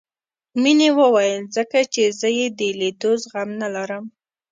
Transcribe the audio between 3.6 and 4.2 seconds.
نه لرم.